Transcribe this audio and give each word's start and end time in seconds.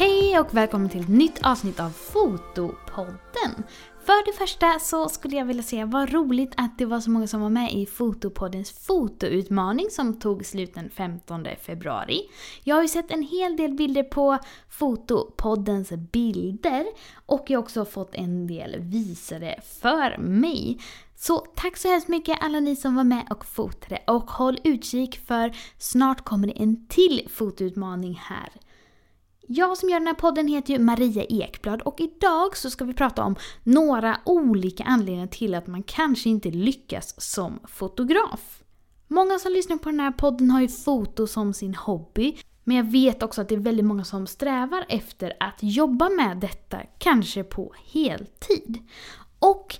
Hej 0.00 0.40
och 0.40 0.54
välkommen 0.54 0.88
till 0.88 1.00
ett 1.00 1.08
nytt 1.08 1.38
avsnitt 1.42 1.80
av 1.80 1.90
Fotopodden. 1.90 3.64
För 4.04 4.26
det 4.26 4.38
första 4.38 4.78
så 4.78 5.08
skulle 5.08 5.36
jag 5.36 5.44
vilja 5.44 5.62
säga 5.62 5.86
vad 5.86 6.12
roligt 6.12 6.52
att 6.56 6.78
det 6.78 6.84
var 6.84 7.00
så 7.00 7.10
många 7.10 7.26
som 7.26 7.40
var 7.40 7.50
med 7.50 7.72
i 7.72 7.86
Fotopoddens 7.86 8.70
fotoutmaning 8.70 9.90
som 9.90 10.20
tog 10.20 10.46
slut 10.46 10.74
den 10.74 10.90
15 10.90 11.46
februari. 11.66 12.20
Jag 12.64 12.76
har 12.76 12.82
ju 12.82 12.88
sett 12.88 13.10
en 13.10 13.22
hel 13.22 13.56
del 13.56 13.72
bilder 13.72 14.02
på 14.02 14.38
Fotopoddens 14.68 15.90
bilder 15.90 16.86
och 17.26 17.44
jag 17.46 17.58
har 17.58 17.62
också 17.62 17.84
fått 17.84 18.14
en 18.14 18.46
del 18.46 18.76
visade 18.78 19.60
för 19.80 20.18
mig. 20.18 20.78
Så 21.16 21.38
tack 21.38 21.76
så 21.76 21.88
hemskt 21.88 22.08
mycket 22.08 22.38
alla 22.40 22.60
ni 22.60 22.76
som 22.76 22.94
var 22.94 23.04
med 23.04 23.26
och 23.30 23.46
fotade 23.46 23.98
och 24.06 24.30
håll 24.30 24.58
utkik 24.64 25.26
för 25.26 25.56
snart 25.78 26.24
kommer 26.24 26.46
det 26.46 26.62
en 26.62 26.86
till 26.86 27.28
fotoutmaning 27.30 28.20
här. 28.22 28.50
Jag 29.52 29.78
som 29.78 29.88
gör 29.88 29.98
den 30.00 30.06
här 30.06 30.14
podden 30.14 30.48
heter 30.48 30.74
ju 30.74 30.78
Maria 30.78 31.24
Ekblad 31.24 31.82
och 31.82 32.00
idag 32.00 32.56
så 32.56 32.70
ska 32.70 32.84
vi 32.84 32.94
prata 32.94 33.24
om 33.24 33.36
några 33.62 34.20
olika 34.24 34.84
anledningar 34.84 35.26
till 35.26 35.54
att 35.54 35.66
man 35.66 35.82
kanske 35.82 36.28
inte 36.28 36.50
lyckas 36.50 37.20
som 37.20 37.60
fotograf. 37.68 38.62
Många 39.08 39.38
som 39.38 39.52
lyssnar 39.52 39.76
på 39.76 39.88
den 39.90 40.00
här 40.00 40.10
podden 40.10 40.50
har 40.50 40.60
ju 40.60 40.68
foto 40.68 41.26
som 41.26 41.52
sin 41.54 41.74
hobby. 41.74 42.36
Men 42.64 42.76
jag 42.76 42.84
vet 42.84 43.22
också 43.22 43.40
att 43.40 43.48
det 43.48 43.54
är 43.54 43.58
väldigt 43.58 43.86
många 43.86 44.04
som 44.04 44.26
strävar 44.26 44.84
efter 44.88 45.32
att 45.40 45.58
jobba 45.60 46.08
med 46.08 46.36
detta, 46.36 46.78
kanske 46.98 47.44
på 47.44 47.74
heltid. 47.92 48.78
Och 49.38 49.76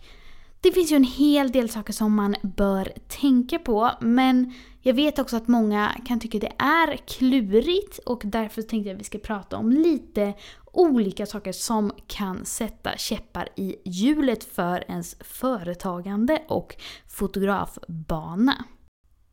det 0.60 0.72
finns 0.72 0.92
ju 0.92 0.96
en 0.96 1.04
hel 1.04 1.52
del 1.52 1.68
saker 1.68 1.92
som 1.92 2.14
man 2.14 2.36
bör 2.42 2.92
tänka 3.08 3.58
på, 3.58 3.91
men 4.00 4.54
jag 4.82 4.94
vet 4.94 5.18
också 5.18 5.36
att 5.36 5.48
många 5.48 5.96
kan 6.06 6.20
tycka 6.20 6.38
det 6.38 6.52
är 6.58 6.96
klurigt 6.96 7.98
och 7.98 8.22
därför 8.24 8.62
tänkte 8.62 8.88
jag 8.88 8.94
att 8.94 9.00
vi 9.00 9.04
ska 9.04 9.18
prata 9.18 9.56
om 9.56 9.70
lite 9.70 10.34
olika 10.72 11.26
saker 11.26 11.52
som 11.52 11.92
kan 12.06 12.44
sätta 12.44 12.96
käppar 12.96 13.48
i 13.56 13.76
hjulet 13.84 14.44
för 14.44 14.84
ens 14.88 15.16
företagande 15.20 16.42
och 16.48 16.76
fotografbana. 17.08 18.64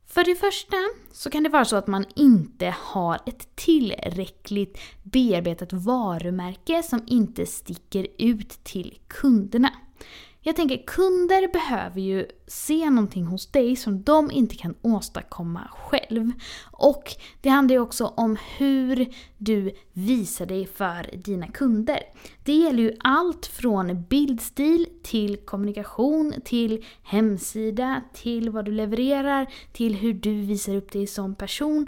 För 0.07 0.23
det 0.23 0.35
första 0.35 0.77
så 1.11 1.29
kan 1.29 1.43
det 1.43 1.49
vara 1.49 1.65
så 1.65 1.75
att 1.75 1.87
man 1.87 2.05
inte 2.15 2.75
har 2.79 3.19
ett 3.25 3.55
tillräckligt 3.55 4.79
bearbetat 5.03 5.73
varumärke 5.73 6.83
som 6.83 7.03
inte 7.07 7.45
sticker 7.45 8.07
ut 8.17 8.49
till 8.63 8.99
kunderna. 9.07 9.71
Jag 10.47 10.55
tänker 10.55 10.77
kunder 10.77 11.53
behöver 11.53 12.01
ju 12.01 12.25
se 12.47 12.89
någonting 12.89 13.25
hos 13.25 13.47
dig 13.51 13.75
som 13.75 14.03
de 14.03 14.31
inte 14.31 14.55
kan 14.55 14.75
åstadkomma 14.81 15.67
själv. 15.71 16.31
Och 16.71 17.15
det 17.41 17.49
handlar 17.49 17.75
ju 17.75 17.81
också 17.81 18.05
om 18.05 18.37
hur 18.57 19.13
du 19.37 19.71
visar 19.93 20.45
dig 20.45 20.65
för 20.65 21.17
dina 21.17 21.47
kunder. 21.47 21.99
Det 22.43 22.53
gäller 22.53 22.83
ju 22.83 22.95
allt 22.99 23.45
från 23.45 24.03
bildstil 24.09 24.87
till 25.03 25.37
kommunikation, 25.37 26.33
till 26.43 26.85
hemsida, 27.03 28.01
till 28.13 28.49
vad 28.49 28.65
du 28.65 28.71
levererar, 28.71 29.47
till 29.73 29.95
hur 29.95 30.13
du 30.13 30.41
visar 30.41 30.75
upp 30.75 30.91
dig 30.91 31.07
som 31.07 31.35
person 31.35 31.87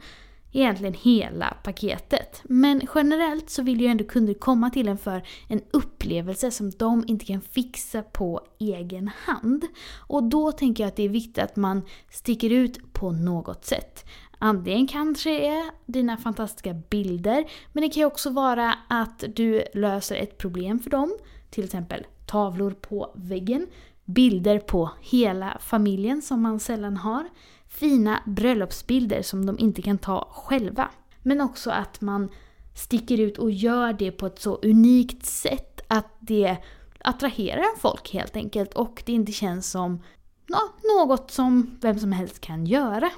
egentligen 0.52 0.94
hela 0.94 1.58
paketet. 1.64 2.42
Men 2.44 2.82
generellt 2.96 3.50
så 3.50 3.64
vill 3.64 3.82
ju 3.82 3.88
ändå 3.88 4.04
kunder 4.04 4.34
komma 4.34 4.70
till 4.70 4.88
en 4.88 4.98
för 4.98 5.24
en 5.48 5.62
upplevelse 5.72 6.52
som 6.52 6.70
de 6.70 7.04
inte 7.08 7.26
kan 7.26 7.42
fixa 7.42 8.02
på 8.02 8.42
egen 8.60 9.10
hand. 9.16 9.66
Och 9.98 10.24
då 10.24 10.52
tänker 10.52 10.84
jag 10.84 10.88
att 10.88 10.96
det 10.96 11.04
är 11.04 11.10
viktigt 11.10 11.44
att 11.44 11.56
man 11.56 11.82
sticker 12.10 12.50
ut 12.50 12.94
på 12.94 13.12
något 13.12 13.66
sätt. 13.66 14.06
Antingen 14.42 14.88
kanske 14.88 15.30
är 15.30 15.64
dina 15.86 16.18
fantastiska 16.18 16.74
bilder, 16.74 17.46
men 17.74 17.82
det 17.82 17.90
kan 17.90 18.02
ju 18.02 18.06
också 18.06 18.30
vara 18.30 18.74
att 18.90 19.24
du 19.36 19.64
löser 19.74 20.16
ett 20.16 20.38
problem 20.38 20.80
för 20.80 20.90
dem. 20.90 21.18
Till 21.50 21.64
exempel 21.64 22.06
tavlor 22.26 22.72
på 22.72 23.12
väggen, 23.16 23.68
bilder 24.06 24.60
på 24.60 24.90
hela 25.02 25.58
familjen 25.62 26.22
som 26.22 26.42
man 26.42 26.60
sällan 26.60 26.98
har 26.98 27.30
fina 27.70 28.24
bröllopsbilder 28.26 29.22
som 29.22 29.46
de 29.46 29.60
inte 29.60 29.82
kan 29.82 29.98
ta 29.98 30.28
själva. 30.32 30.90
Men 31.24 31.42
också 31.42 31.72
att 31.72 32.02
man 32.02 32.30
sticker 32.76 33.20
ut 33.20 33.38
och 33.38 33.52
gör 33.52 33.94
det 33.94 34.12
på 34.12 34.26
ett 34.26 34.40
så 34.40 34.56
unikt 34.56 35.26
sätt 35.26 35.82
att 35.88 36.18
det 36.20 36.58
attraherar 37.00 37.80
folk 37.80 38.14
helt 38.14 38.36
enkelt 38.36 38.74
och 38.74 39.04
det 39.06 39.12
inte 39.12 39.32
känns 39.32 39.72
som 39.72 40.04
något 40.98 41.32
som 41.32 41.78
vem 41.82 42.00
som 42.00 42.12
helst 42.12 42.42
kan 42.42 42.66
göra. 42.66 43.10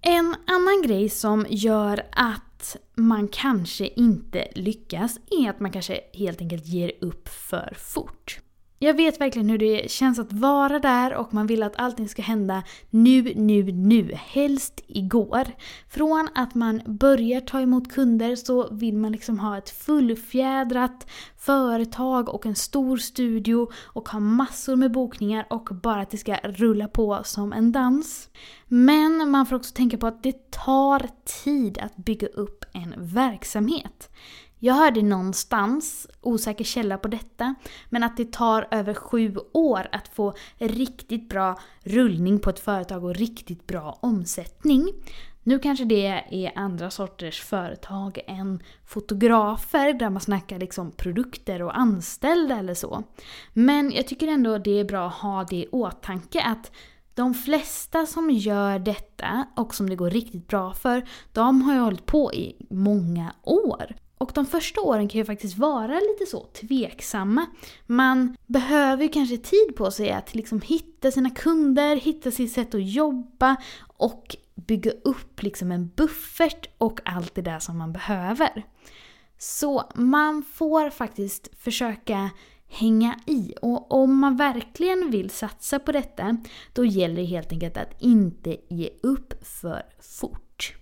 En 0.00 0.34
annan 0.46 0.82
grej 0.86 1.08
som 1.08 1.46
gör 1.48 2.06
att 2.12 2.76
man 2.94 3.28
kanske 3.28 3.86
inte 3.86 4.48
lyckas 4.54 5.18
är 5.30 5.50
att 5.50 5.60
man 5.60 5.72
kanske 5.72 6.00
helt 6.12 6.40
enkelt 6.40 6.66
ger 6.66 6.92
upp 7.00 7.28
för 7.28 7.74
fort. 7.78 8.40
Jag 8.82 8.94
vet 8.94 9.20
verkligen 9.20 9.50
hur 9.50 9.58
det 9.58 9.90
känns 9.90 10.18
att 10.18 10.32
vara 10.32 10.78
där 10.78 11.14
och 11.14 11.34
man 11.34 11.46
vill 11.46 11.62
att 11.62 11.76
allting 11.76 12.08
ska 12.08 12.22
hända 12.22 12.62
nu, 12.90 13.32
nu, 13.36 13.62
nu. 13.72 14.12
Helst 14.14 14.84
igår. 14.86 15.44
Från 15.88 16.28
att 16.34 16.54
man 16.54 16.82
börjar 16.86 17.40
ta 17.40 17.60
emot 17.60 17.92
kunder 17.92 18.36
så 18.36 18.68
vill 18.74 18.96
man 18.96 19.12
liksom 19.12 19.38
ha 19.38 19.58
ett 19.58 19.70
fullfjädrat 19.70 21.06
företag 21.36 22.28
och 22.28 22.46
en 22.46 22.54
stor 22.54 22.96
studio 22.96 23.68
och 23.84 24.08
ha 24.08 24.20
massor 24.20 24.76
med 24.76 24.92
bokningar 24.92 25.46
och 25.50 25.68
bara 25.82 26.00
att 26.00 26.10
det 26.10 26.16
ska 26.16 26.36
rulla 26.36 26.88
på 26.88 27.20
som 27.24 27.52
en 27.52 27.72
dans. 27.72 28.28
Men 28.68 29.30
man 29.30 29.46
får 29.46 29.56
också 29.56 29.74
tänka 29.74 29.98
på 29.98 30.06
att 30.06 30.22
det 30.22 30.50
tar 30.50 31.08
tid 31.44 31.78
att 31.78 31.96
bygga 31.96 32.28
upp 32.28 32.64
en 32.72 32.94
verksamhet. 32.98 34.10
Jag 34.62 34.74
hörde 34.74 35.02
någonstans, 35.02 36.06
osäker 36.20 36.64
källa 36.64 36.98
på 36.98 37.08
detta, 37.08 37.54
men 37.88 38.02
att 38.02 38.16
det 38.16 38.32
tar 38.32 38.68
över 38.70 38.94
sju 38.94 39.36
år 39.52 39.88
att 39.92 40.08
få 40.08 40.34
riktigt 40.58 41.28
bra 41.28 41.58
rullning 41.84 42.38
på 42.38 42.50
ett 42.50 42.60
företag 42.60 43.04
och 43.04 43.14
riktigt 43.14 43.66
bra 43.66 43.98
omsättning. 44.02 44.92
Nu 45.42 45.58
kanske 45.58 45.84
det 45.84 46.06
är 46.30 46.52
andra 46.58 46.90
sorters 46.90 47.42
företag 47.42 48.18
än 48.26 48.62
fotografer 48.84 49.92
där 49.92 50.10
man 50.10 50.20
snackar 50.20 50.58
liksom 50.58 50.92
produkter 50.92 51.62
och 51.62 51.78
anställda 51.78 52.58
eller 52.58 52.74
så. 52.74 53.02
Men 53.52 53.92
jag 53.92 54.06
tycker 54.06 54.28
ändå 54.28 54.58
det 54.58 54.80
är 54.80 54.84
bra 54.84 55.06
att 55.06 55.14
ha 55.14 55.44
det 55.44 55.56
i 55.56 55.68
åtanke 55.72 56.42
att 56.42 56.72
de 57.14 57.34
flesta 57.34 58.06
som 58.06 58.30
gör 58.30 58.78
detta 58.78 59.46
och 59.56 59.74
som 59.74 59.90
det 59.90 59.96
går 59.96 60.10
riktigt 60.10 60.48
bra 60.48 60.72
för, 60.72 61.08
de 61.32 61.62
har 61.62 61.74
ju 61.74 61.80
hållit 61.80 62.06
på 62.06 62.32
i 62.34 62.66
många 62.70 63.32
år. 63.42 63.94
Och 64.20 64.32
de 64.34 64.46
första 64.46 64.80
åren 64.80 65.08
kan 65.08 65.18
ju 65.18 65.24
faktiskt 65.24 65.58
vara 65.58 66.00
lite 66.00 66.26
så 66.30 66.44
tveksamma. 66.44 67.46
Man 67.86 68.36
behöver 68.46 69.02
ju 69.02 69.08
kanske 69.08 69.36
tid 69.36 69.76
på 69.76 69.90
sig 69.90 70.10
att 70.10 70.34
liksom 70.34 70.60
hitta 70.60 71.10
sina 71.10 71.30
kunder, 71.30 71.96
hitta 71.96 72.30
sitt 72.30 72.52
sätt 72.52 72.74
att 72.74 72.92
jobba 72.92 73.56
och 73.96 74.36
bygga 74.54 74.90
upp 74.90 75.42
liksom 75.42 75.72
en 75.72 75.88
buffert 75.96 76.68
och 76.78 77.00
allt 77.04 77.34
det 77.34 77.42
där 77.42 77.58
som 77.58 77.78
man 77.78 77.92
behöver. 77.92 78.66
Så 79.38 79.90
man 79.94 80.42
får 80.42 80.90
faktiskt 80.90 81.48
försöka 81.58 82.30
hänga 82.68 83.20
i. 83.26 83.54
Och 83.62 83.92
om 83.92 84.18
man 84.18 84.36
verkligen 84.36 85.10
vill 85.10 85.30
satsa 85.30 85.78
på 85.78 85.92
detta, 85.92 86.36
då 86.72 86.84
gäller 86.84 87.16
det 87.16 87.24
helt 87.24 87.52
enkelt 87.52 87.76
att 87.76 88.02
inte 88.02 88.56
ge 88.68 88.90
upp 89.02 89.46
för 89.46 89.82
fort. 90.00 90.79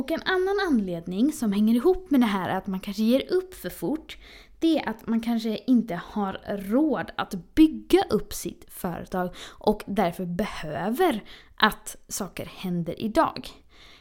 Och 0.00 0.10
en 0.10 0.22
annan 0.22 0.56
anledning 0.68 1.32
som 1.32 1.52
hänger 1.52 1.74
ihop 1.74 2.10
med 2.10 2.20
det 2.20 2.26
här 2.26 2.48
att 2.48 2.66
man 2.66 2.80
kanske 2.80 3.02
ger 3.02 3.32
upp 3.32 3.54
för 3.54 3.70
fort, 3.70 4.18
det 4.58 4.78
är 4.78 4.88
att 4.88 5.06
man 5.06 5.20
kanske 5.20 5.58
inte 5.66 6.00
har 6.04 6.40
råd 6.48 7.10
att 7.16 7.54
bygga 7.54 8.02
upp 8.10 8.34
sitt 8.34 8.64
företag 8.68 9.34
och 9.48 9.82
därför 9.86 10.24
behöver 10.24 11.24
att 11.56 11.96
saker 12.08 12.46
händer 12.46 13.02
idag. 13.02 13.48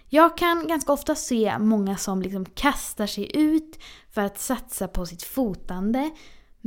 Jag 0.10 0.38
kan 0.38 0.68
ganska 0.68 0.94
ofta 0.94 1.16
se 1.16 1.58
många 1.60 1.98
som 1.98 2.22
liksom 2.22 2.46
kastar 2.46 3.08
sig 3.08 3.38
ut 3.38 3.80
för 4.12 4.22
att 4.22 4.40
satsa 4.40 4.88
på 4.88 5.06
sitt 5.06 5.24
fotande 5.24 6.12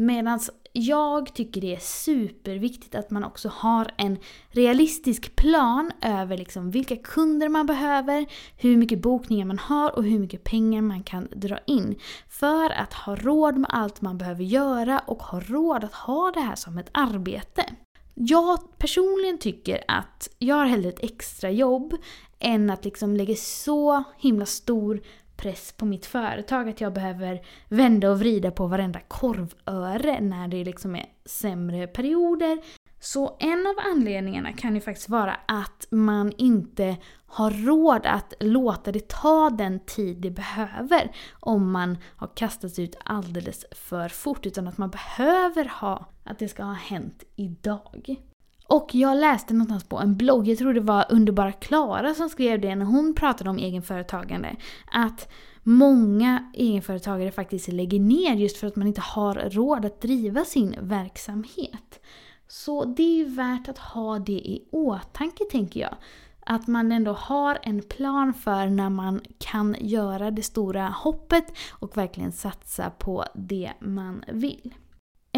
Medan 0.00 0.40
jag 0.72 1.34
tycker 1.34 1.60
det 1.60 1.74
är 1.74 1.80
superviktigt 1.80 2.94
att 2.94 3.10
man 3.10 3.24
också 3.24 3.48
har 3.48 3.90
en 3.96 4.18
realistisk 4.50 5.36
plan 5.36 5.92
över 6.02 6.36
liksom 6.36 6.70
vilka 6.70 6.96
kunder 6.96 7.48
man 7.48 7.66
behöver, 7.66 8.26
hur 8.56 8.76
mycket 8.76 9.02
bokningar 9.02 9.46
man 9.46 9.58
har 9.58 9.96
och 9.96 10.04
hur 10.04 10.18
mycket 10.18 10.44
pengar 10.44 10.82
man 10.82 11.02
kan 11.02 11.28
dra 11.36 11.58
in. 11.66 11.98
För 12.28 12.70
att 12.70 12.92
ha 12.92 13.16
råd 13.16 13.58
med 13.58 13.70
allt 13.72 14.00
man 14.00 14.18
behöver 14.18 14.44
göra 14.44 14.98
och 14.98 15.22
ha 15.22 15.40
råd 15.40 15.84
att 15.84 15.94
ha 15.94 16.30
det 16.30 16.40
här 16.40 16.56
som 16.56 16.78
ett 16.78 16.90
arbete. 16.92 17.64
Jag 18.14 18.78
personligen 18.78 19.38
tycker 19.38 19.84
att 19.88 20.28
jag 20.38 20.56
har 20.56 20.66
hellre 20.66 20.88
ett 20.88 21.04
extra 21.04 21.50
jobb 21.50 21.94
än 22.38 22.70
att 22.70 22.84
liksom 22.84 23.16
lägga 23.16 23.34
så 23.36 24.04
himla 24.18 24.46
stor 24.46 25.00
press 25.38 25.72
på 25.72 25.86
mitt 25.86 26.06
företag 26.06 26.68
att 26.68 26.80
jag 26.80 26.92
behöver 26.92 27.40
vända 27.68 28.10
och 28.10 28.20
vrida 28.20 28.50
på 28.50 28.66
varenda 28.66 29.00
korvöre 29.08 30.20
när 30.20 30.48
det 30.48 30.64
liksom 30.64 30.96
är 30.96 31.06
sämre 31.24 31.86
perioder. 31.86 32.58
Så 33.00 33.36
en 33.40 33.66
av 33.66 33.74
anledningarna 33.92 34.52
kan 34.52 34.74
ju 34.74 34.80
faktiskt 34.80 35.08
vara 35.08 35.36
att 35.46 35.86
man 35.90 36.32
inte 36.38 36.96
har 37.26 37.50
råd 37.50 38.06
att 38.06 38.34
låta 38.40 38.92
det 38.92 39.08
ta 39.08 39.50
den 39.50 39.80
tid 39.80 40.16
det 40.16 40.30
behöver 40.30 41.12
om 41.40 41.70
man 41.70 41.98
har 42.16 42.30
kastats 42.36 42.78
ut 42.78 42.96
alldeles 43.04 43.66
för 43.70 44.08
fort. 44.08 44.46
Utan 44.46 44.68
att 44.68 44.78
man 44.78 44.90
behöver 44.90 45.64
ha 45.80 46.06
att 46.24 46.38
det 46.38 46.48
ska 46.48 46.62
ha 46.62 46.72
hänt 46.72 47.24
idag. 47.36 48.16
Och 48.68 48.94
jag 48.94 49.16
läste 49.16 49.54
någonstans 49.54 49.84
på 49.84 49.98
en 49.98 50.16
blogg, 50.16 50.48
jag 50.48 50.58
tror 50.58 50.74
det 50.74 50.80
var 50.80 51.06
Underbara 51.08 51.52
Klara 51.52 52.14
som 52.14 52.28
skrev 52.28 52.60
det 52.60 52.74
när 52.74 52.86
hon 52.86 53.14
pratade 53.14 53.50
om 53.50 53.58
egenföretagande. 53.58 54.56
Att 54.92 55.28
många 55.62 56.52
egenföretagare 56.54 57.30
faktiskt 57.30 57.68
lägger 57.68 58.00
ner 58.00 58.34
just 58.34 58.56
för 58.56 58.66
att 58.66 58.76
man 58.76 58.86
inte 58.86 59.00
har 59.00 59.34
råd 59.34 59.84
att 59.84 60.00
driva 60.00 60.44
sin 60.44 60.76
verksamhet. 60.80 62.00
Så 62.48 62.84
det 62.84 63.02
är 63.02 63.16
ju 63.16 63.24
värt 63.24 63.68
att 63.68 63.78
ha 63.78 64.18
det 64.18 64.32
i 64.32 64.68
åtanke 64.70 65.44
tänker 65.50 65.80
jag. 65.80 65.94
Att 66.40 66.66
man 66.66 66.92
ändå 66.92 67.12
har 67.12 67.58
en 67.62 67.82
plan 67.82 68.34
för 68.34 68.66
när 68.66 68.90
man 68.90 69.20
kan 69.38 69.76
göra 69.80 70.30
det 70.30 70.42
stora 70.42 70.88
hoppet 70.88 71.44
och 71.70 71.96
verkligen 71.96 72.32
satsa 72.32 72.90
på 72.90 73.24
det 73.34 73.72
man 73.80 74.24
vill. 74.28 74.74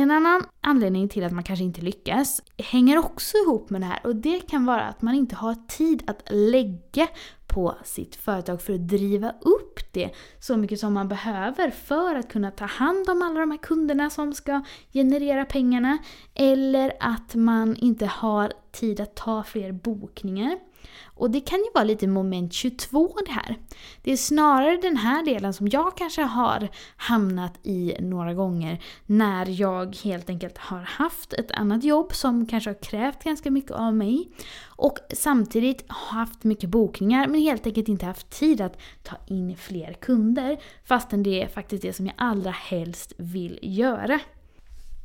En 0.00 0.11
annan 0.11 0.44
anledning 0.61 1.08
till 1.08 1.25
att 1.25 1.32
man 1.32 1.44
kanske 1.44 1.64
inte 1.64 1.81
lyckas 1.81 2.43
hänger 2.58 2.99
också 2.99 3.37
ihop 3.37 3.70
med 3.70 3.81
det 3.81 3.87
här 3.87 4.00
och 4.05 4.17
det 4.17 4.41
kan 4.41 4.67
vara 4.67 4.82
att 4.82 5.02
man 5.02 5.14
inte 5.14 5.37
har 5.37 5.55
tid 5.69 6.02
att 6.06 6.23
lägga 6.31 7.08
på 7.47 7.75
sitt 7.85 8.17
företag 8.17 8.62
för 8.62 8.73
att 8.73 8.88
driva 8.88 9.35
upp 9.41 9.93
det 9.93 10.11
så 10.38 10.56
mycket 10.56 10.81
som 10.81 10.94
man 10.94 11.08
behöver 11.08 11.70
för 11.70 12.14
att 12.14 12.29
kunna 12.32 12.50
ta 12.50 12.64
hand 12.64 13.11
om 13.11 13.23
alla 13.23 13.41
de 13.41 13.50
här 13.50 13.58
kunderna 13.58 14.11
som 14.11 14.35
ska 14.35 14.62
generera 14.93 15.44
pengarna. 15.44 15.99
Eller 16.35 16.93
att 17.00 17.35
man 17.35 17.76
inte 17.76 18.06
har 18.06 18.52
tid 18.73 19.00
att 19.00 19.14
ta 19.14 19.43
fler 19.43 19.73
bokningar. 19.73 20.58
Och 21.05 21.31
det 21.31 21.41
kan 21.41 21.59
ju 21.59 21.71
vara 21.75 21.85
lite 21.85 22.06
moment 22.06 22.53
22 22.53 23.17
det 23.27 23.32
här. 23.32 23.56
Det 24.03 24.12
är 24.12 24.17
snarare 24.17 24.77
den 24.77 24.97
här 24.97 25.25
delen 25.25 25.55
som 25.55 25.69
jag 25.69 25.97
kanske 25.97 26.23
har 26.23 26.69
hamnat 26.97 27.67
i 27.67 27.97
några 28.00 28.35
gånger 28.35 28.82
när 29.06 29.61
jag 29.61 29.97
helt 29.97 30.31
enkelt 30.31 30.59
har 30.59 30.81
haft 30.81 31.32
ett 31.32 31.50
annat 31.50 31.85
jobb 31.85 32.15
som 32.15 32.47
kanske 32.47 32.71
har 32.71 32.82
krävt 32.82 33.25
ganska 33.25 33.50
mycket 33.50 33.71
av 33.71 33.94
mig 33.94 34.31
och 34.67 34.99
samtidigt 35.12 35.85
haft 35.88 36.44
mycket 36.44 36.71
bokningar 36.71 37.26
men 37.26 37.41
helt 37.41 37.67
enkelt 37.67 37.88
inte 37.88 38.06
haft 38.06 38.31
tid 38.31 38.61
att 38.61 38.79
ta 39.03 39.17
in 39.26 39.56
fler 39.56 39.93
kunder 39.93 40.61
fastän 40.85 41.23
det 41.23 41.43
är 41.43 41.49
faktiskt 41.49 41.83
det 41.83 41.93
som 41.93 42.06
jag 42.06 42.15
allra 42.19 42.50
helst 42.50 43.12
vill 43.17 43.59
göra. 43.62 44.21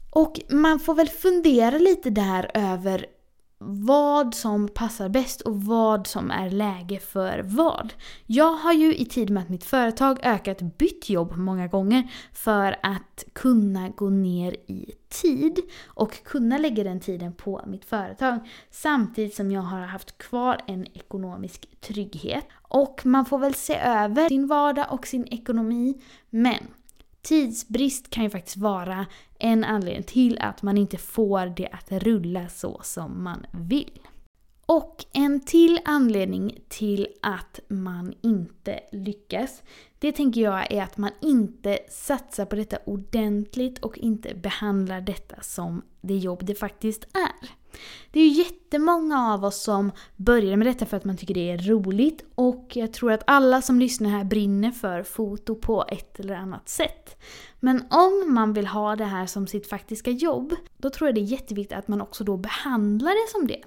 Och 0.09 0.39
man 0.49 0.79
får 0.79 0.95
väl 0.95 1.09
fundera 1.09 1.77
lite 1.77 2.09
där 2.09 2.51
över 2.53 3.05
vad 3.67 4.35
som 4.35 4.67
passar 4.67 5.09
bäst 5.09 5.41
och 5.41 5.63
vad 5.63 6.07
som 6.07 6.31
är 6.31 6.49
läge 6.49 6.99
för 6.99 7.39
vad. 7.43 7.93
Jag 8.25 8.53
har 8.53 8.73
ju 8.73 8.95
i 8.95 9.05
tid 9.05 9.29
med 9.29 9.43
att 9.43 9.49
mitt 9.49 9.63
företag 9.63 10.19
ökat 10.23 10.61
bytt 10.77 11.09
jobb 11.09 11.37
många 11.37 11.67
gånger 11.67 12.11
för 12.33 12.75
att 12.83 13.23
kunna 13.33 13.89
gå 13.89 14.09
ner 14.09 14.51
i 14.67 14.91
tid 15.09 15.59
och 15.85 16.23
kunna 16.23 16.57
lägga 16.57 16.83
den 16.83 16.99
tiden 16.99 17.33
på 17.33 17.61
mitt 17.67 17.85
företag 17.85 18.39
samtidigt 18.71 19.35
som 19.35 19.51
jag 19.51 19.61
har 19.61 19.79
haft 19.79 20.17
kvar 20.17 20.61
en 20.67 20.85
ekonomisk 20.97 21.81
trygghet. 21.81 22.47
Och 22.61 23.05
man 23.05 23.25
får 23.25 23.37
väl 23.37 23.53
se 23.53 23.75
över 23.75 24.29
sin 24.29 24.47
vardag 24.47 24.85
och 24.89 25.07
sin 25.07 25.27
ekonomi 25.27 26.01
men 26.29 26.67
Tidsbrist 27.25 28.09
kan 28.09 28.23
ju 28.23 28.29
faktiskt 28.29 28.57
vara 28.57 29.05
en 29.39 29.63
anledning 29.63 30.03
till 30.03 30.39
att 30.39 30.61
man 30.61 30.77
inte 30.77 30.97
får 30.97 31.53
det 31.55 31.67
att 31.67 31.91
rulla 31.91 32.49
så 32.49 32.79
som 32.83 33.23
man 33.23 33.45
vill. 33.51 33.99
Och 34.65 35.05
en 35.13 35.39
till 35.39 35.79
anledning 35.85 36.59
till 36.67 37.07
att 37.21 37.59
man 37.67 38.13
inte 38.21 38.79
lyckas, 38.91 39.63
det 39.99 40.11
tänker 40.11 40.41
jag 40.41 40.71
är 40.71 40.83
att 40.83 40.97
man 40.97 41.11
inte 41.21 41.79
satsar 41.89 42.45
på 42.45 42.55
detta 42.55 42.77
ordentligt 42.85 43.79
och 43.79 43.97
inte 43.97 44.35
behandlar 44.35 45.01
detta 45.01 45.41
som 45.41 45.81
det 46.01 46.17
jobb 46.17 46.45
det 46.45 46.55
faktiskt 46.55 47.03
är. 47.03 47.49
Det 48.11 48.19
är 48.19 48.23
ju 48.23 48.43
jättemånga 48.43 49.33
av 49.33 49.45
oss 49.45 49.63
som 49.63 49.91
börjar 50.15 50.57
med 50.57 50.67
detta 50.67 50.85
för 50.85 50.97
att 50.97 51.05
man 51.05 51.17
tycker 51.17 51.33
det 51.33 51.51
är 51.51 51.57
roligt 51.57 52.25
och 52.35 52.71
jag 52.73 52.93
tror 52.93 53.11
att 53.11 53.23
alla 53.27 53.61
som 53.61 53.79
lyssnar 53.79 54.09
här 54.09 54.23
brinner 54.23 54.71
för 54.71 55.03
foto 55.03 55.55
på 55.55 55.85
ett 55.87 56.19
eller 56.19 56.35
annat 56.35 56.69
sätt. 56.69 57.21
Men 57.59 57.83
om 57.89 58.33
man 58.33 58.53
vill 58.53 58.67
ha 58.67 58.95
det 58.95 59.05
här 59.05 59.25
som 59.25 59.47
sitt 59.47 59.69
faktiska 59.69 60.11
jobb, 60.11 60.55
då 60.77 60.89
tror 60.89 61.07
jag 61.07 61.15
det 61.15 61.21
är 61.21 61.31
jätteviktigt 61.31 61.77
att 61.77 61.87
man 61.87 62.01
också 62.01 62.23
då 62.23 62.37
behandlar 62.37 63.25
det 63.25 63.31
som 63.31 63.47
det. 63.47 63.61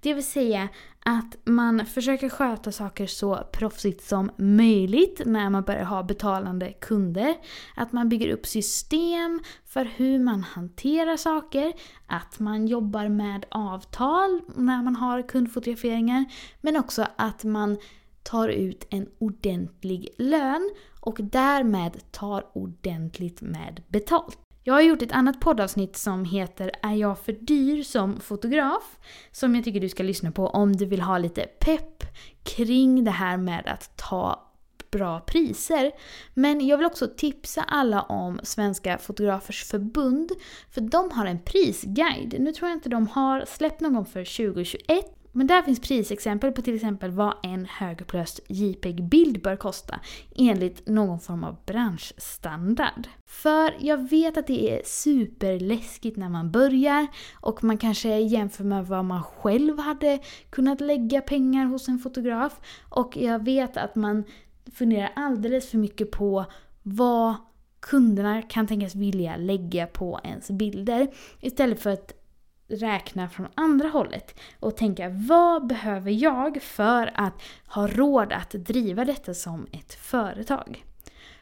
Det 0.00 0.14
vill 0.14 0.24
säga 0.24 0.68
att 1.04 1.36
man 1.44 1.86
försöker 1.86 2.28
sköta 2.28 2.72
saker 2.72 3.06
så 3.06 3.36
proffsigt 3.52 4.08
som 4.08 4.30
möjligt 4.36 5.20
när 5.24 5.50
man 5.50 5.62
börjar 5.62 5.84
ha 5.84 6.02
betalande 6.02 6.72
kunder. 6.72 7.34
Att 7.74 7.92
man 7.92 8.08
bygger 8.08 8.32
upp 8.32 8.46
system 8.46 9.40
för 9.64 9.84
hur 9.84 10.18
man 10.18 10.42
hanterar 10.42 11.16
saker. 11.16 11.72
Att 12.06 12.38
man 12.38 12.66
jobbar 12.66 13.08
med 13.08 13.44
avtal 13.48 14.40
när 14.56 14.82
man 14.82 14.96
har 14.96 15.28
kundfotograferingar. 15.28 16.24
Men 16.60 16.76
också 16.76 17.06
att 17.16 17.44
man 17.44 17.78
tar 18.26 18.48
ut 18.48 18.86
en 18.90 19.08
ordentlig 19.18 20.08
lön 20.18 20.70
och 21.00 21.18
därmed 21.20 22.12
tar 22.12 22.46
ordentligt 22.52 23.40
med 23.40 23.82
betalt. 23.88 24.38
Jag 24.64 24.74
har 24.74 24.80
gjort 24.80 25.02
ett 25.02 25.12
annat 25.12 25.40
poddavsnitt 25.40 25.96
som 25.96 26.24
heter 26.24 26.70
Är 26.82 26.94
jag 26.94 27.18
för 27.18 27.32
dyr 27.32 27.82
som 27.82 28.20
fotograf? 28.20 28.98
Som 29.32 29.54
jag 29.54 29.64
tycker 29.64 29.80
du 29.80 29.88
ska 29.88 30.02
lyssna 30.02 30.32
på 30.32 30.46
om 30.46 30.76
du 30.76 30.86
vill 30.86 31.00
ha 31.00 31.18
lite 31.18 31.42
pepp 31.42 32.04
kring 32.42 33.04
det 33.04 33.10
här 33.10 33.36
med 33.36 33.62
att 33.66 33.96
ta 33.96 34.42
bra 34.90 35.20
priser. 35.20 35.92
Men 36.34 36.66
jag 36.66 36.76
vill 36.76 36.86
också 36.86 37.08
tipsa 37.16 37.62
alla 37.62 38.02
om 38.02 38.40
Svenska 38.42 38.98
Fotografers 38.98 39.64
Förbund. 39.64 40.32
För 40.70 40.80
de 40.80 41.10
har 41.10 41.26
en 41.26 41.38
prisguide. 41.38 42.36
Nu 42.38 42.52
tror 42.52 42.68
jag 42.68 42.76
inte 42.76 42.88
de 42.88 43.06
har 43.06 43.44
släppt 43.44 43.80
någon 43.80 44.06
för 44.06 44.52
2021. 44.52 45.16
Men 45.36 45.46
där 45.46 45.62
finns 45.62 45.80
prisexempel 45.80 46.52
på 46.52 46.62
till 46.62 46.74
exempel 46.74 47.10
vad 47.10 47.34
en 47.42 47.66
högupplöst 47.66 48.40
JPEG-bild 48.48 49.42
bör 49.42 49.56
kosta 49.56 50.00
enligt 50.36 50.88
någon 50.88 51.20
form 51.20 51.44
av 51.44 51.56
branschstandard. 51.66 53.08
För 53.26 53.76
jag 53.80 54.10
vet 54.10 54.36
att 54.36 54.46
det 54.46 54.70
är 54.70 54.82
superläskigt 54.84 56.16
när 56.16 56.28
man 56.28 56.50
börjar 56.50 57.06
och 57.34 57.64
man 57.64 57.78
kanske 57.78 58.18
jämför 58.18 58.64
med 58.64 58.86
vad 58.86 59.04
man 59.04 59.22
själv 59.22 59.78
hade 59.78 60.18
kunnat 60.50 60.80
lägga 60.80 61.20
pengar 61.20 61.66
hos 61.66 61.88
en 61.88 61.98
fotograf 61.98 62.60
och 62.88 63.16
jag 63.16 63.44
vet 63.44 63.76
att 63.76 63.94
man 63.94 64.24
funderar 64.72 65.12
alldeles 65.16 65.70
för 65.70 65.78
mycket 65.78 66.10
på 66.10 66.44
vad 66.82 67.34
kunderna 67.80 68.42
kan 68.42 68.66
tänkas 68.66 68.94
vilja 68.94 69.36
lägga 69.36 69.86
på 69.86 70.20
ens 70.24 70.50
bilder 70.50 71.08
istället 71.40 71.80
för 71.80 71.90
att 71.90 72.25
räkna 72.68 73.28
från 73.28 73.46
andra 73.54 73.88
hållet 73.88 74.40
och 74.60 74.76
tänka 74.76 75.08
vad 75.08 75.66
behöver 75.66 76.10
jag 76.10 76.62
för 76.62 77.12
att 77.14 77.42
ha 77.66 77.86
råd 77.86 78.32
att 78.32 78.50
driva 78.50 79.04
detta 79.04 79.34
som 79.34 79.66
ett 79.72 79.94
företag? 79.94 80.84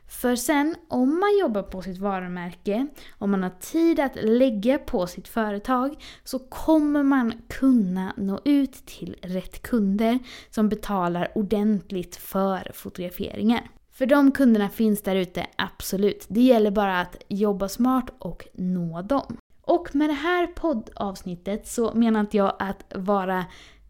För 0.08 0.36
sen, 0.36 0.76
om 0.88 1.20
man 1.20 1.38
jobbar 1.40 1.62
på 1.62 1.82
sitt 1.82 1.98
varumärke, 1.98 2.86
om 3.18 3.30
man 3.30 3.42
har 3.42 3.52
tid 3.60 4.00
att 4.00 4.16
lägga 4.22 4.78
på 4.78 5.06
sitt 5.06 5.28
företag, 5.28 6.02
så 6.24 6.38
kommer 6.38 7.02
man 7.02 7.42
kunna 7.48 8.14
nå 8.16 8.40
ut 8.44 8.86
till 8.86 9.16
rätt 9.22 9.62
kunder 9.62 10.18
som 10.50 10.68
betalar 10.68 11.32
ordentligt 11.34 12.16
för 12.16 12.70
fotograferingar. 12.74 13.70
För 13.92 14.06
de 14.06 14.32
kunderna 14.32 14.68
finns 14.68 15.02
där 15.02 15.16
ute, 15.16 15.46
absolut. 15.56 16.26
Det 16.28 16.40
gäller 16.40 16.70
bara 16.70 17.00
att 17.00 17.16
jobba 17.28 17.68
smart 17.68 18.10
och 18.18 18.46
nå 18.54 19.02
dem. 19.02 19.36
Och 19.66 19.94
med 19.94 20.10
det 20.10 20.14
här 20.14 20.46
poddavsnittet 20.46 21.66
så 21.68 21.92
menar 21.94 22.20
inte 22.20 22.36
jag 22.36 22.56
att 22.58 22.92
vara 22.94 23.44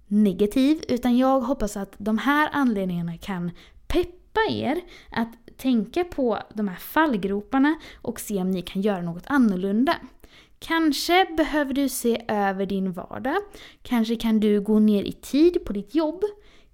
negativ, 0.06 0.84
utan 0.88 1.18
jag 1.18 1.40
hoppas 1.40 1.76
att 1.76 1.94
de 1.98 2.18
här 2.18 2.48
anledningarna 2.52 3.18
kan 3.18 3.50
peppa 3.86 4.40
er 4.50 4.80
att 5.10 5.28
tänka 5.56 6.04
på 6.04 6.38
de 6.54 6.68
här 6.68 6.76
fallgroparna 6.76 7.74
och 7.94 8.20
se 8.20 8.40
om 8.40 8.50
ni 8.50 8.62
kan 8.62 8.82
göra 8.82 9.02
något 9.02 9.24
annorlunda. 9.26 9.96
Kanske 10.58 11.26
behöver 11.36 11.74
du 11.74 11.88
se 11.88 12.24
över 12.28 12.66
din 12.66 12.92
vardag. 12.92 13.36
Kanske 13.82 14.16
kan 14.16 14.40
du 14.40 14.60
gå 14.60 14.78
ner 14.78 15.02
i 15.02 15.12
tid 15.12 15.64
på 15.64 15.72
ditt 15.72 15.94
jobb. 15.94 16.24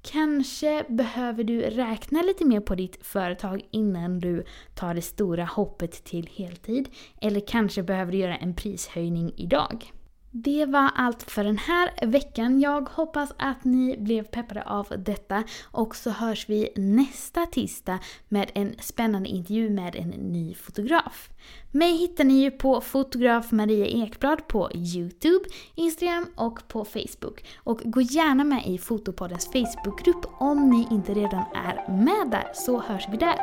Kanske 0.03 0.85
behöver 0.89 1.45
du 1.45 1.61
räkna 1.61 2.23
lite 2.23 2.45
mer 2.45 2.61
på 2.61 2.75
ditt 2.75 3.07
företag 3.07 3.63
innan 3.71 4.19
du 4.19 4.45
tar 4.75 4.95
det 4.95 5.03
stora 5.03 5.45
hoppet 5.45 6.05
till 6.05 6.29
heltid. 6.35 6.89
Eller 7.21 7.41
kanske 7.41 7.83
behöver 7.83 8.13
du 8.13 8.19
göra 8.19 8.37
en 8.37 8.55
prishöjning 8.55 9.33
idag. 9.37 9.93
Det 10.33 10.67
var 10.67 10.91
allt 10.95 11.23
för 11.23 11.45
den 11.45 11.59
här 11.59 12.07
veckan. 12.07 12.61
Jag 12.61 12.89
hoppas 12.89 13.33
att 13.39 13.65
ni 13.65 13.97
blev 13.99 14.23
peppade 14.23 14.63
av 14.63 14.87
detta 14.99 15.45
och 15.65 15.97
så 15.97 16.11
hörs 16.11 16.49
vi 16.49 16.73
nästa 16.77 17.47
tisdag 17.47 17.99
med 18.29 18.51
en 18.55 18.75
spännande 18.81 19.29
intervju 19.29 19.71
med 19.71 19.97
en 19.97 20.09
ny 20.09 20.55
fotograf. 20.55 21.31
Mig 21.71 21.97
hittar 21.97 22.25
ni 22.25 22.43
ju 22.43 22.51
på 22.51 22.81
fotograf 22.81 23.53
Maria 23.53 23.87
Ekblad 23.87 24.47
på 24.47 24.71
Youtube, 24.75 25.45
Instagram 25.75 26.27
och 26.37 26.69
på 26.69 26.85
Facebook. 26.85 27.45
Och 27.57 27.81
gå 27.85 28.01
gärna 28.01 28.45
med 28.45 28.67
i 28.67 28.79
Fotopoddens 28.79 29.47
Facebookgrupp 29.47 30.27
om 30.39 30.71
ni 30.71 30.87
inte 30.91 31.15
redan 31.15 31.45
är 31.55 31.93
med 32.05 32.31
där 32.31 32.51
så 32.55 32.81
hörs 32.81 33.09
vi 33.11 33.17
där. 33.17 33.39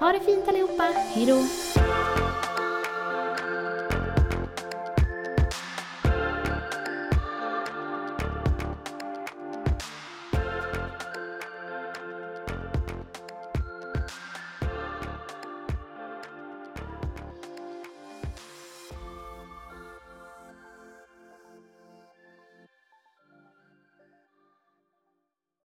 Ha 0.00 0.12
det 0.12 0.20
fint 0.20 0.48
allihopa, 0.48 0.82
hejdå! 0.82 1.42